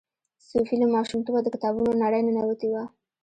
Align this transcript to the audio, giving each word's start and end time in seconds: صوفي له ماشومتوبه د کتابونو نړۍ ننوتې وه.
صوفي 0.49 0.75
له 0.81 0.87
ماشومتوبه 0.95 1.39
د 1.43 1.47
کتابونو 1.55 1.99
نړۍ 2.03 2.21
ننوتې 2.27 2.67
وه. 2.73 2.83